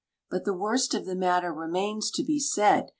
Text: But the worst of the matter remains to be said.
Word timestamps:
But 0.31 0.45
the 0.45 0.55
worst 0.57 0.95
of 0.95 1.05
the 1.05 1.13
matter 1.15 1.53
remains 1.53 2.09
to 2.15 2.23
be 2.23 2.39
said. 2.39 2.89